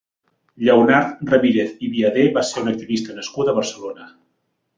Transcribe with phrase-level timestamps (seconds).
[0.67, 4.09] Lleonard Ramírez i Viadé va ser un activista nascut a Barcelona.